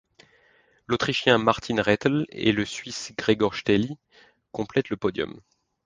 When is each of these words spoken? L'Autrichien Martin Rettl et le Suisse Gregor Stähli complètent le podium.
L'Autrichien 0.87 1.37
Martin 1.37 1.79
Rettl 1.79 2.25
et 2.29 2.51
le 2.53 2.65
Suisse 2.65 3.13
Gregor 3.19 3.53
Stähli 3.53 3.99
complètent 4.51 4.89
le 4.89 4.97
podium. 4.97 5.39